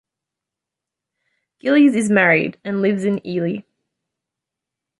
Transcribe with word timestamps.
Gillies 1.59 1.95
is 1.95 2.09
married 2.09 2.57
and 2.63 2.81
lives 2.81 3.03
in 3.03 3.23
Ely. 3.23 3.59